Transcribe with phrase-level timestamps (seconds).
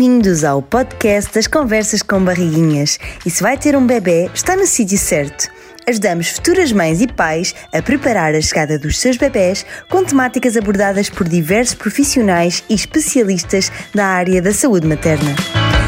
[0.00, 2.98] Bem-vindos ao podcast das Conversas com Barriguinhas.
[3.26, 5.50] E se vai ter um bebê, está no sítio certo.
[5.86, 11.10] Ajudamos futuras mães e pais a preparar a chegada dos seus bebés com temáticas abordadas
[11.10, 15.36] por diversos profissionais e especialistas da área da saúde materna.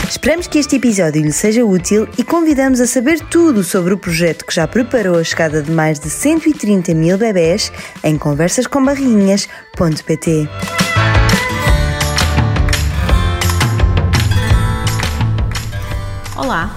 [0.06, 4.44] Esperamos que este episódio lhe seja útil e convidamos a saber tudo sobre o projeto
[4.44, 7.72] que já preparou a chegada de mais de 130 mil bebés
[8.04, 10.71] em conversascombarriguinhas.pt.
[16.42, 16.76] Olá,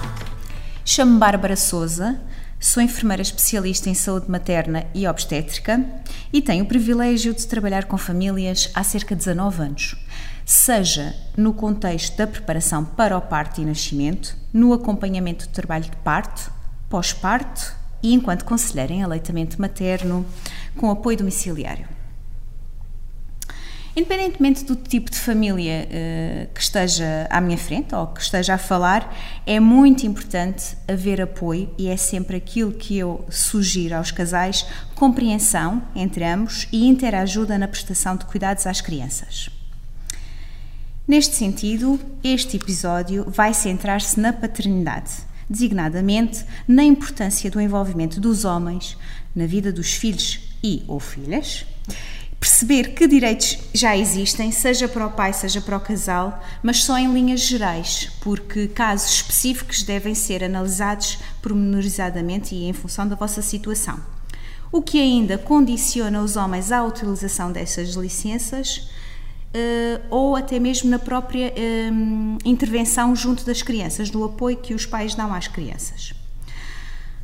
[0.84, 2.20] chamo-me Bárbara Souza,
[2.60, 5.84] sou enfermeira especialista em saúde materna e obstétrica
[6.32, 9.96] e tenho o privilégio de trabalhar com famílias há cerca de 19 anos,
[10.44, 15.96] seja no contexto da preparação para o parto e nascimento, no acompanhamento do trabalho de
[15.96, 16.48] parto,
[16.88, 20.24] pós-parto e enquanto conselheira em aleitamento materno
[20.76, 21.95] com apoio domiciliário.
[23.96, 28.58] Independentemente do tipo de família uh, que esteja à minha frente ou que esteja a
[28.58, 34.66] falar, é muito importante haver apoio e é sempre aquilo que eu sugiro aos casais:
[34.94, 39.48] compreensão entre ambos e interajuda na prestação de cuidados às crianças.
[41.08, 45.12] Neste sentido, este episódio vai centrar-se na paternidade,
[45.48, 48.94] designadamente na importância do envolvimento dos homens
[49.34, 51.64] na vida dos filhos e ou filhas
[52.56, 56.96] perceber que direitos já existem, seja para o pai, seja para o casal, mas só
[56.96, 63.42] em linhas gerais, porque casos específicos devem ser analisados pormenorizadamente e em função da vossa
[63.42, 64.00] situação.
[64.72, 68.88] O que ainda condiciona os homens à utilização dessas licenças
[69.46, 74.84] Uh, ou até mesmo na própria uh, intervenção junto das crianças, do apoio que os
[74.84, 76.12] pais dão às crianças.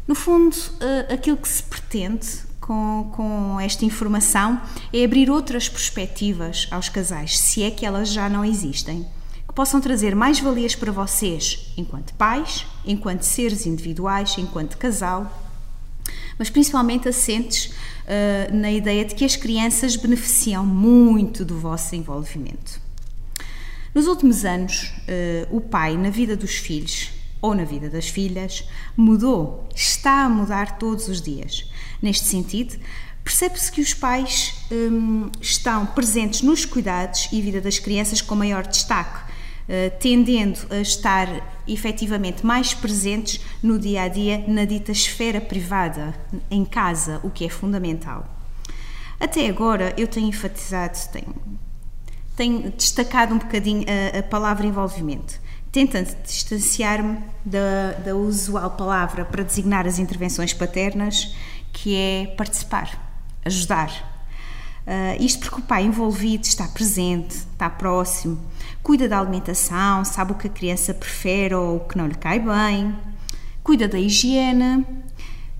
[0.09, 2.27] No fundo, uh, aquilo que se pretende
[2.63, 8.29] com, com esta informação é abrir outras perspectivas aos casais, se é que elas já
[8.31, 9.05] não existem,
[9.47, 15.31] que possam trazer mais valias para vocês, enquanto pais, enquanto seres individuais, enquanto casal,
[16.39, 22.81] mas principalmente assentes uh, na ideia de que as crianças beneficiam muito do vosso envolvimento.
[23.95, 27.11] Nos últimos anos, uh, o pai, na vida dos filhos
[27.43, 28.65] ou na vida das filhas,
[28.97, 31.67] mudou, está a mudar todos os dias.
[32.03, 32.77] Neste sentido,
[33.23, 38.67] percebe-se que os pais hum, estão presentes nos cuidados e vida das crianças com maior
[38.67, 41.29] destaque, uh, tendendo a estar
[41.67, 46.13] efetivamente mais presentes no dia a dia na dita esfera privada,
[46.51, 48.27] em casa, o que é fundamental.
[49.21, 51.35] Até agora eu tenho enfatizado, tenho,
[52.37, 55.41] tenho destacado um bocadinho a, a palavra envolvimento
[55.73, 61.35] tentando distanciar-me da, da usual palavra para designar as intervenções paternas
[61.73, 64.11] que é participar, ajudar.
[64.87, 68.41] Uh, isto porque o pai envolvido está presente, está próximo,
[68.83, 72.41] cuida da alimentação, sabe o que a criança prefere ou o que não lhe cai
[72.41, 72.95] bem,
[73.63, 74.85] cuida da higiene,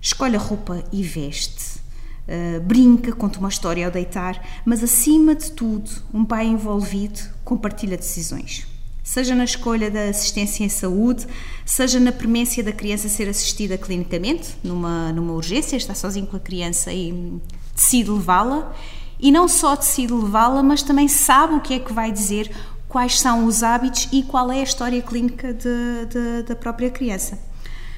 [0.01, 1.79] escolhe a roupa e veste,
[2.27, 7.95] uh, brinca, conta uma história ao deitar, mas acima de tudo, um pai envolvido compartilha
[7.95, 8.72] decisões
[9.03, 11.27] seja na escolha da assistência em saúde,
[11.65, 16.39] seja na premência da criança ser assistida clinicamente, numa, numa urgência, está sozinho com a
[16.39, 17.39] criança e
[17.75, 18.73] decide levá-la,
[19.19, 22.49] e não só decide levá-la, mas também sabe o que é que vai dizer,
[22.87, 27.39] quais são os hábitos e qual é a história clínica de, de, da própria criança.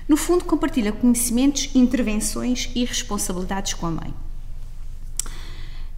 [0.08, 4.14] No fundo, compartilha conhecimentos, intervenções e responsabilidades com a mãe.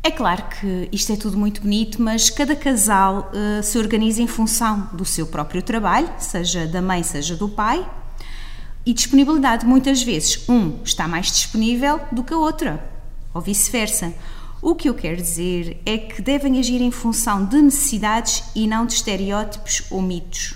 [0.08, 4.26] É claro que isto é tudo muito bonito, mas cada casal uh, se organiza em
[4.26, 7.86] função do seu próprio trabalho, seja da mãe, seja do pai,
[8.86, 9.66] e disponibilidade.
[9.66, 12.90] Muitas vezes, um está mais disponível do que a outra,
[13.34, 14.14] ou vice-versa.
[14.62, 18.86] O que eu quero dizer é que devem agir em função de necessidades e não
[18.86, 20.56] de estereótipos ou mitos.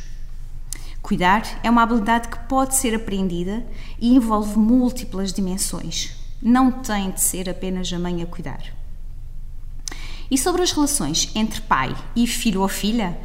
[1.02, 3.66] Cuidar é uma habilidade que pode ser aprendida
[4.00, 6.14] e envolve múltiplas dimensões.
[6.42, 8.80] Não tem de ser apenas a mãe a cuidar.
[10.32, 13.20] E sobre as relações entre pai e filho ou filha,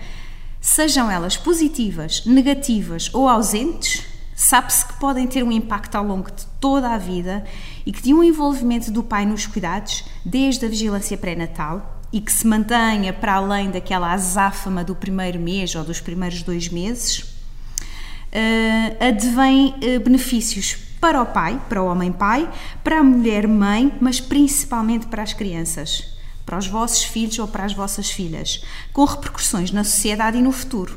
[0.61, 4.03] sejam elas positivas, negativas ou ausentes,
[4.35, 7.45] sabe-se que podem ter um impacto ao longo de toda a vida
[7.87, 12.33] e que de um envolvimento do pai nos cuidados, desde a vigilância pré-natal, e que
[12.33, 18.97] se mantenha para além daquela azáfama do primeiro mês ou dos primeiros dois meses, uh,
[18.99, 22.51] advém uh, benefícios para o pai, para o homem-pai,
[22.83, 26.16] para a mulher-mãe, mas principalmente para as crianças
[26.47, 28.63] para os vossos filhos ou para as vossas filhas,
[28.93, 30.97] com repercussões na sociedade e no futuro.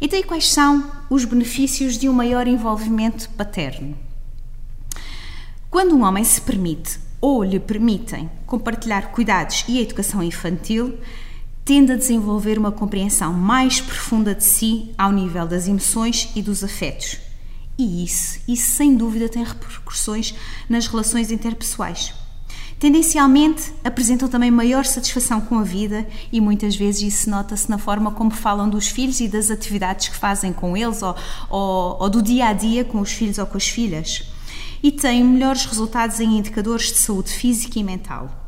[0.00, 3.96] Então, e quais são os benefícios de um maior envolvimento paterno?
[5.70, 10.98] Quando um homem se permite ou lhe permitem compartilhar cuidados e a educação infantil,
[11.64, 16.62] tende a desenvolver uma compreensão mais profunda de si ao nível das emoções e dos
[16.62, 17.18] afetos.
[17.78, 20.34] E isso, isso sem dúvida tem repercussões
[20.68, 22.14] nas relações interpessoais.
[22.78, 28.10] Tendencialmente apresentam também maior satisfação com a vida e muitas vezes isso nota-se na forma
[28.10, 31.16] como falam dos filhos e das atividades que fazem com eles ou,
[31.48, 34.24] ou, ou do dia a dia com os filhos ou com as filhas.
[34.82, 38.45] E têm melhores resultados em indicadores de saúde física e mental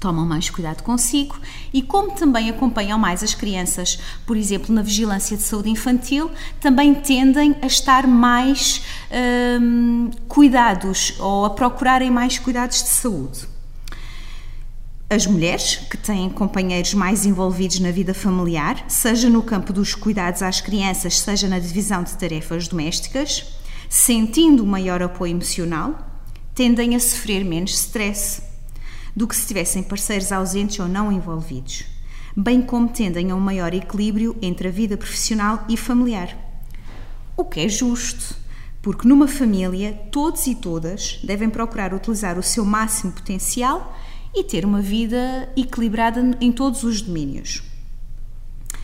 [0.00, 1.38] tomam mais cuidado consigo
[1.72, 6.94] e, como também acompanham mais as crianças, por exemplo, na vigilância de saúde infantil, também
[6.94, 8.82] tendem a estar mais
[9.60, 13.46] hum, cuidados ou a procurarem mais cuidados de saúde.
[15.10, 20.40] As mulheres que têm companheiros mais envolvidos na vida familiar, seja no campo dos cuidados
[20.40, 23.44] às crianças, seja na divisão de tarefas domésticas,
[23.88, 25.98] sentindo maior apoio emocional,
[26.54, 28.49] tendem a sofrer menos stress
[29.14, 31.84] do que se tivessem parceiros ausentes ou não envolvidos,
[32.36, 36.36] bem como tendem a um maior equilíbrio entre a vida profissional e familiar.
[37.36, 38.36] O que é justo,
[38.82, 43.96] porque numa família todos e todas devem procurar utilizar o seu máximo potencial
[44.34, 47.62] e ter uma vida equilibrada em todos os domínios.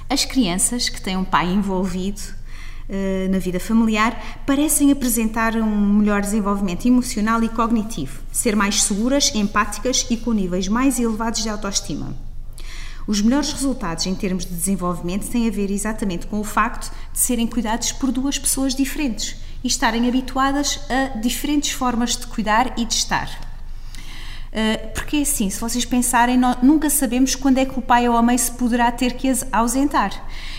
[0.08, 2.20] As crianças que têm um pai envolvido
[3.30, 10.06] na vida familiar parecem apresentar um melhor desenvolvimento emocional e cognitivo, ser mais seguras, empáticas
[10.08, 12.14] e com níveis mais elevados de autoestima.
[13.06, 17.18] Os melhores resultados em termos de desenvolvimento têm a ver exatamente com o facto de
[17.18, 22.84] serem cuidados por duas pessoas diferentes e estarem habituadas a diferentes formas de cuidar e
[22.84, 23.46] de estar.
[24.52, 28.22] Eh, porque assim, se vocês pensarem, nunca sabemos quando é que o pai ou a
[28.22, 30.10] mãe se poderá ter que ausentar.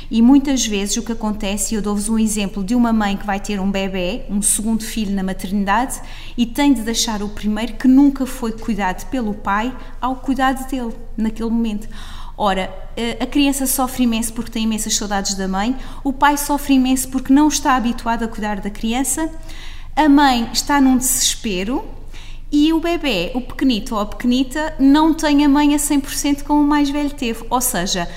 [0.09, 3.39] E muitas vezes o que acontece, eu dou-vos um exemplo de uma mãe que vai
[3.39, 5.99] ter um bebê, um segundo filho na maternidade,
[6.37, 10.93] e tem de deixar o primeiro que nunca foi cuidado pelo pai ao cuidado dele,
[11.17, 11.89] naquele momento.
[12.37, 12.71] Ora,
[13.19, 17.33] a criança sofre imenso porque tem imensas saudades da mãe, o pai sofre imenso porque
[17.33, 19.29] não está habituado a cuidar da criança,
[19.95, 21.83] a mãe está num desespero
[22.51, 26.61] e o bebê, o pequenito ou a pequenita, não tem a mãe a 100% como
[26.61, 27.43] o mais velho teve.
[27.49, 28.07] Ou seja,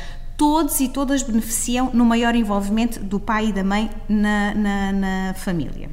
[0.41, 5.35] todos e todas beneficiam no maior envolvimento do pai e da mãe na, na, na
[5.35, 5.91] família.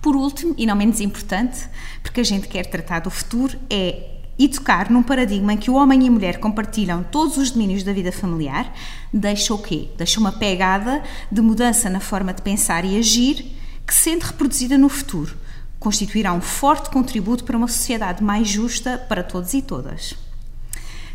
[0.00, 1.68] Por último, e não menos importante,
[2.02, 6.04] porque a gente quer tratar do futuro, é educar num paradigma em que o homem
[6.04, 8.74] e a mulher compartilham todos os domínios da vida familiar,
[9.12, 9.90] deixa o quê?
[9.98, 13.54] Deixa uma pegada de mudança na forma de pensar e agir
[13.86, 15.36] que, sendo reproduzida no futuro,
[15.78, 20.14] constituirá um forte contributo para uma sociedade mais justa para todos e todas.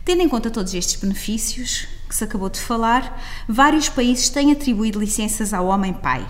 [0.05, 3.19] Tendo em conta todos estes benefícios que se acabou de falar,
[3.49, 6.23] vários países têm atribuído licenças ao homem-pai,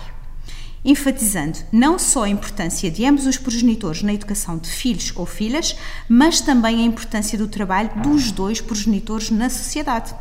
[0.83, 5.75] enfatizando não só a importância de ambos os progenitores na educação de filhos ou filhas,
[6.07, 10.15] mas também a importância do trabalho dos dois progenitores na sociedade.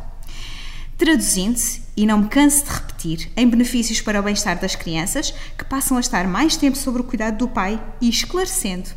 [0.97, 5.63] Traduzindo-se, e não me canso de repetir, em benefícios para o bem-estar das crianças, que
[5.63, 8.89] passam a estar mais tempo sobre o cuidado do pai e esclarecendo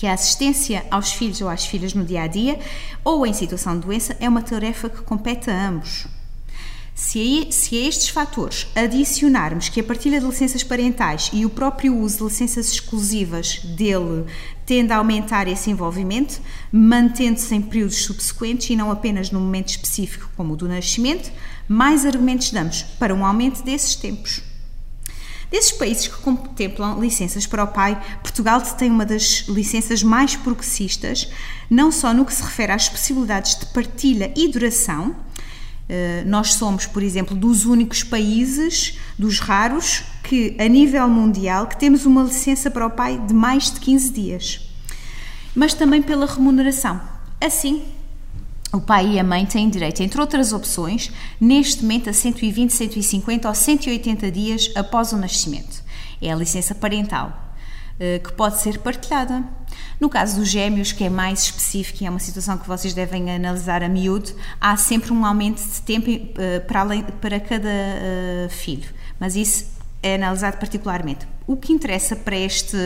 [0.00, 2.58] que a assistência aos filhos ou às filhas no dia a dia
[3.04, 6.06] ou em situação de doença é uma tarefa que compete a ambos.
[6.94, 11.94] Se a, se estes fatores adicionarmos que a partilha de licenças parentais e o próprio
[11.94, 14.24] uso de licenças exclusivas dele
[14.64, 16.40] tende a aumentar esse envolvimento,
[16.72, 21.30] mantendo-se em períodos subsequentes e não apenas num momento específico como o do nascimento,
[21.68, 24.49] mais argumentos damos para um aumento desses tempos.
[25.50, 31.28] Desses países que contemplam licenças para o pai, Portugal tem uma das licenças mais progressistas,
[31.68, 35.16] não só no que se refere às possibilidades de partilha e duração.
[35.88, 41.76] Eh, nós somos, por exemplo, dos únicos países, dos raros, que a nível mundial, que
[41.76, 44.70] temos uma licença para o pai de mais de 15 dias.
[45.52, 47.00] Mas também pela remuneração.
[47.40, 47.82] Assim,
[48.72, 51.10] o pai e a mãe têm direito, entre outras opções,
[51.40, 55.82] neste momento a 120, 150 ou 180 dias após o nascimento.
[56.22, 57.54] É a licença parental,
[57.98, 59.42] eh, que pode ser partilhada.
[59.98, 63.30] No caso dos gêmeos, que é mais específico e é uma situação que vocês devem
[63.30, 68.48] analisar a miúdo, há sempre um aumento de tempo eh, para, além, para cada eh,
[68.50, 69.66] filho, mas isso
[70.02, 71.26] é analisado particularmente.
[71.46, 72.76] O que interessa para este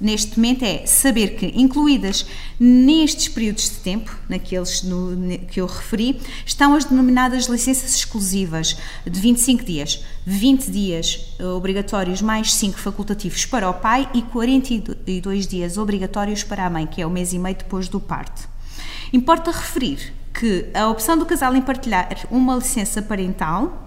[0.00, 2.26] neste momento é saber que, incluídas
[2.58, 9.20] nestes períodos de tempo, naqueles no, que eu referi, estão as denominadas licenças exclusivas de
[9.20, 16.42] 25 dias, 20 dias obrigatórios mais 5 facultativos para o pai e 42 dias obrigatórios
[16.42, 18.48] para a mãe, que é o mês e meio depois do parto.
[19.12, 23.84] Importa referir que a opção do casal em partilhar uma licença parental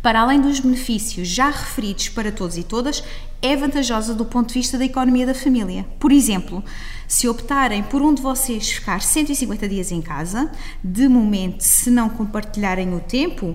[0.00, 3.02] para além dos benefícios já referidos para todos e todas,
[3.42, 5.84] é vantajosa do ponto de vista da economia da família.
[5.98, 6.64] Por exemplo,
[7.08, 10.50] se optarem por um de vocês ficar 150 dias em casa,
[10.82, 13.54] de momento, se não compartilharem o tempo,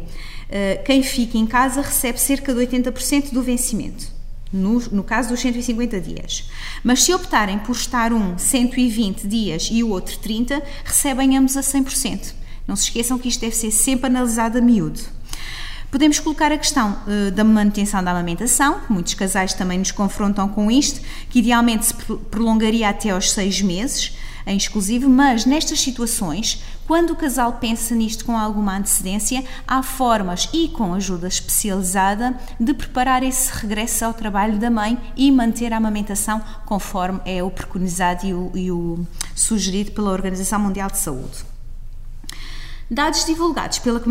[0.50, 4.16] eh, quem fica em casa recebe cerca de 80% do vencimento.
[4.52, 6.50] No, no, caso dos 150 dias.
[6.84, 11.62] Mas se optarem por estar um 120 dias e o outro 30, recebem ambos a
[11.62, 12.34] 100%.
[12.66, 15.02] Não se esqueçam que isto deve ser sempre analisado a miúdo.
[15.90, 20.70] Podemos colocar a questão uh, da manutenção da amamentação, muitos casais também nos confrontam com
[20.70, 21.94] isto, que idealmente se
[22.30, 28.26] prolongaria até aos seis meses, em exclusivo, mas nestas situações, quando o casal pensa nisto
[28.26, 34.58] com alguma antecedência, há formas e com ajuda especializada de preparar esse regresso ao trabalho
[34.58, 39.92] da mãe e manter a amamentação conforme é o preconizado e o, e o sugerido
[39.92, 41.57] pela Organização Mundial de Saúde.
[42.90, 44.02] Dados divulgados pela,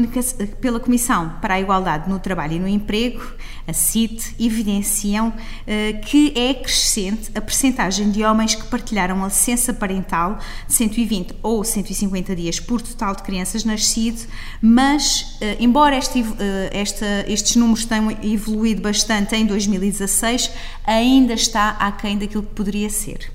[0.61, 3.23] pela, Comissão para a Igualdade no Trabalho e no Emprego,
[3.67, 9.73] a CIT, evidenciam uh, que é crescente a percentagem de homens que partilharam a licença
[9.73, 14.29] parental de 120 ou 150 dias por total de crianças nascidas,
[14.61, 16.35] mas, uh, embora este, uh,
[16.71, 20.51] esta, estes números tenham evoluído bastante em 2016,
[20.85, 23.33] ainda está aquém daquilo que poderia ser.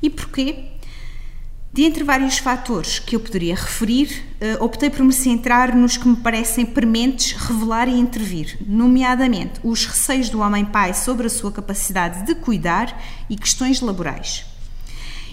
[0.00, 0.72] E porquê?
[1.72, 6.06] De entre vários fatores que eu poderia referir, eh, optei por me centrar nos que
[6.06, 12.26] me parecem prementes revelar e intervir, nomeadamente os receios do homem-pai sobre a sua capacidade
[12.26, 14.44] de cuidar e questões laborais.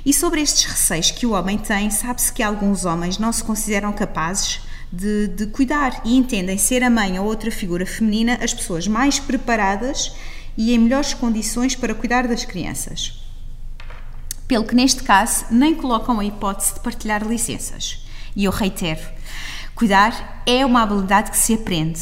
[0.06, 3.92] E sobre estes receios que o homem tem, sabe-se que alguns homens não se consideram
[3.92, 4.62] capazes
[4.94, 9.20] de, de cuidar e entendem ser a mãe ou outra figura feminina as pessoas mais
[9.20, 10.14] preparadas
[10.58, 13.29] e em melhores condições para cuidar das crianças
[14.50, 18.04] pelo que neste caso nem colocam a hipótese de partilhar licenças.
[18.36, 19.00] E eu reitero,
[19.76, 22.02] cuidar é uma habilidade que se aprende.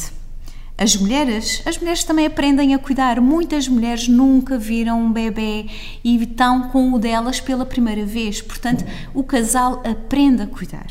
[0.78, 3.20] As mulheres, as mulheres também aprendem a cuidar.
[3.20, 5.66] Muitas mulheres nunca viram um bebê
[6.02, 8.40] e estão com o delas pela primeira vez.
[8.40, 10.86] Portanto, o casal aprende a cuidar.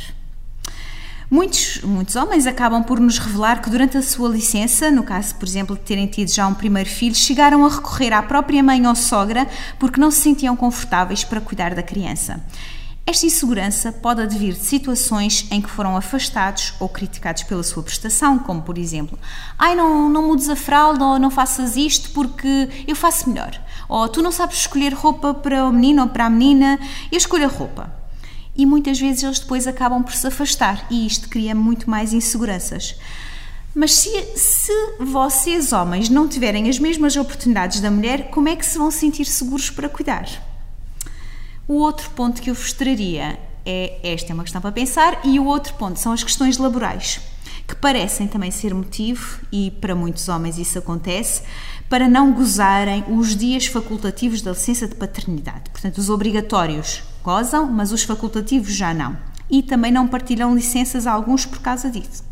[1.30, 5.46] Muitos, muitos homens acabam por nos revelar que durante a sua licença, no caso, por
[5.46, 8.96] exemplo, de terem tido já um primeiro filho, chegaram a recorrer à própria mãe ou
[8.96, 9.46] sogra
[9.78, 12.42] porque não se sentiam confortáveis para cuidar da criança.
[13.06, 18.40] Esta insegurança pode advir de situações em que foram afastados ou criticados pela sua prestação,
[18.40, 19.20] como por exemplo,
[19.60, 23.52] ai não, não mudes a fralda ou não faças isto porque eu faço melhor.
[23.90, 26.80] Ou tu não sabes escolher roupa para o menino ou para a menina,
[27.12, 27.97] eu escolho a roupa
[28.58, 32.96] e muitas vezes eles depois acabam por se afastar e isto cria muito mais inseguranças.
[33.76, 38.66] Mas se, se vocês, homens, não tiverem as mesmas oportunidades da mulher, como é que
[38.66, 40.28] se vão sentir seguros para cuidar?
[41.68, 45.40] O outro ponto que eu vos traria é esta é uma questão para pensar, e
[45.40, 47.20] o outro ponto são as questões laborais,
[47.68, 51.44] que parecem também ser motivo, e para muitos homens isso acontece,
[51.90, 55.70] para não gozarem os dias facultativos da licença de paternidade.
[55.70, 59.18] Portanto, os obrigatórios gozam, mas os facultativos já não.
[59.50, 62.24] E também não partilham licenças a alguns por causa disso.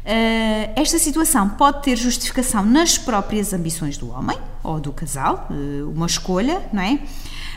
[0.00, 5.90] Uh, esta situação pode ter justificação nas próprias ambições do homem ou do casal, uh,
[5.90, 7.00] uma escolha, não é?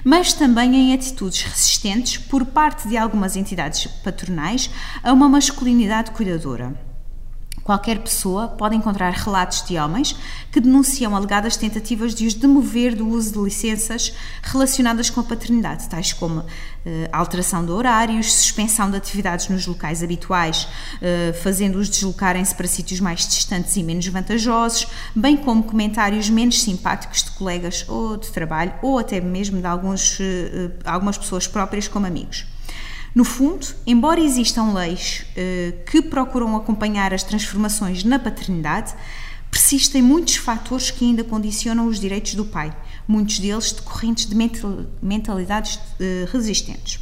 [0.03, 4.69] Mas também em atitudes resistentes por parte de algumas entidades patronais
[5.03, 6.73] a uma masculinidade cuidadora.
[7.63, 10.17] Qualquer pessoa pode encontrar relatos de homens
[10.51, 15.87] que denunciam alegadas tentativas de os demover do uso de licenças relacionadas com a paternidade,
[15.87, 16.45] tais como
[16.85, 20.67] eh, alteração de horários, suspensão de atividades nos locais habituais,
[21.01, 27.23] eh, fazendo-os deslocarem-se para sítios mais distantes e menos vantajosos, bem como comentários menos simpáticos
[27.23, 32.05] de colegas ou de trabalho, ou até mesmo de alguns, eh, algumas pessoas próprias como
[32.05, 32.45] amigos.
[33.15, 38.95] No fundo, embora existam leis eh, que procuram acompanhar as transformações na paternidade,
[39.51, 42.75] persistem muitos fatores que ainda condicionam os direitos do pai,
[43.07, 44.35] muitos deles decorrentes de
[44.99, 46.99] mentalidades eh, resistentes.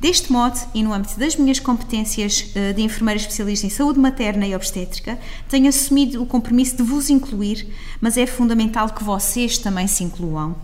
[0.00, 4.46] Deste modo, e no âmbito das minhas competências eh, de enfermeira especialista em saúde materna
[4.46, 7.68] e obstétrica, tenho assumido o compromisso de vos incluir,
[8.00, 10.56] mas é fundamental que vocês também se incluam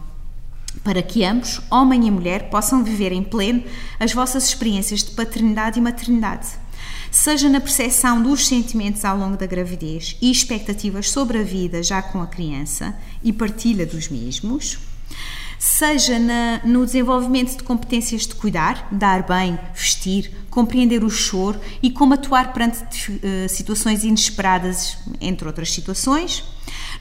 [0.83, 3.63] para que ambos, homem e mulher, possam viver em pleno
[4.01, 6.49] as vossas experiências de paternidade e maternidade,
[7.11, 12.03] seja na percepção dos sentimentos ao longo da gravidez e expectativas sobre a vida já
[12.03, 14.79] com a criança e partilha dos mesmos,
[15.59, 21.91] seja na, no desenvolvimento de competências de cuidar, dar bem, vestir, compreender o choro e
[21.91, 26.43] como atuar perante uh, situações inesperadas, entre outras situações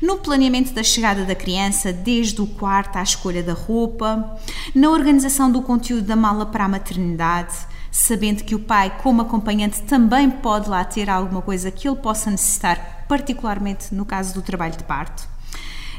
[0.01, 4.37] no planeamento da chegada da criança, desde o quarto à escolha da roupa,
[4.73, 7.53] na organização do conteúdo da mala para a maternidade,
[7.91, 12.31] sabendo que o pai, como acompanhante, também pode lá ter alguma coisa que ele possa
[12.31, 15.29] necessitar, particularmente no caso do trabalho de parto.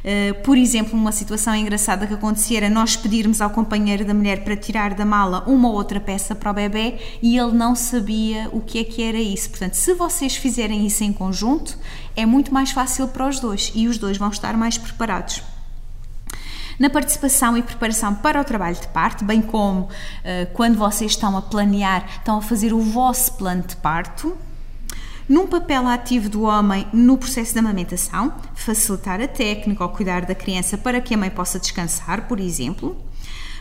[0.02, 4.42] Uh, por exemplo, uma situação engraçada que acontecia era nós pedirmos ao companheiro da mulher
[4.42, 8.49] para tirar da mala uma ou outra peça para o bebê e ele não sabia
[8.52, 9.50] o que é que era isso.
[9.50, 11.78] Portanto, se vocês fizerem isso em conjunto,
[12.16, 15.42] é muito mais fácil para os dois e os dois vão estar mais preparados
[16.78, 19.88] na participação e preparação para o trabalho de parto, bem como uh,
[20.52, 24.37] quando vocês estão a planear, estão a fazer o vosso plano de parto,
[25.32, 30.34] num papel ativo do homem no processo da amamentação, facilitar a técnica ou cuidar da
[30.34, 33.02] criança para que a mãe possa descansar, por exemplo.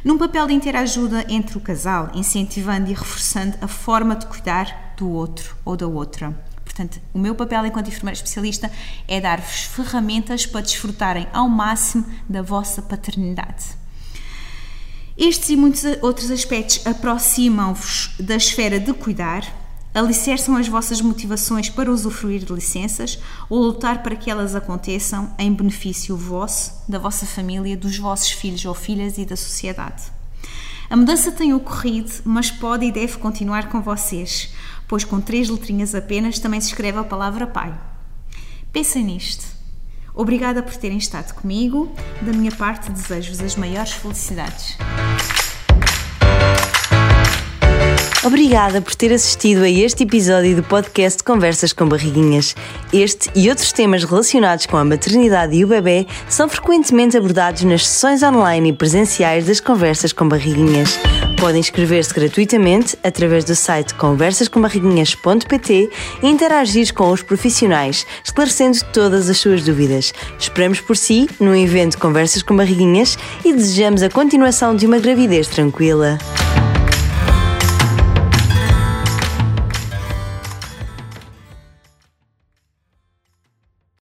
[0.04, 5.10] Num papel de interajuda entre o casal, incentivando e reforçando a forma de cuidar do
[5.10, 6.38] outro ou da outra.
[6.66, 8.70] Portanto, o meu papel enquanto enfermeira especialista
[9.08, 13.80] é dar-vos ferramentas para desfrutarem ao máximo da vossa paternidade.
[15.18, 19.61] Estes e muitos outros aspectos aproximam-vos da esfera de cuidar,
[19.94, 23.20] alicerçam as vossas motivações para usufruir de licenças
[23.50, 28.64] ou lutar para que elas aconteçam em benefício vosso, da vossa família, dos vossos filhos
[28.66, 30.04] ou filhas e da sociedade.
[30.90, 34.54] A mudança tem ocorrido, mas pode e deve continuar com vocês,
[34.88, 37.74] pois com três letrinhas apenas também se escreve a palavra Pai.
[38.74, 39.46] Pensem nisto.
[40.14, 41.94] Obrigada por terem estado comigo.
[42.22, 44.78] Da minha parte, desejo-vos as maiores felicidades.
[48.24, 52.56] Obrigada por ter assistido a este episódio do podcast Conversas com Barriguinhas.
[52.94, 57.88] Este e outros temas relacionados com a maternidade e o bebê são frequentemente abordados nas
[57.88, 61.00] sessões online e presenciais das Conversas com Barriguinhas.
[61.40, 65.90] Podem inscrever-se gratuitamente através do site conversascombarriguinhas.pt
[66.22, 70.14] e interagir com os profissionais, esclarecendo todas as suas dúvidas.
[70.38, 75.48] Esperamos por si no evento Conversas com Barriguinhas e desejamos a continuação de uma gravidez
[75.48, 76.20] tranquila.